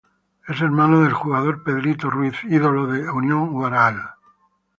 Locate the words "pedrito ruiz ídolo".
1.63-2.87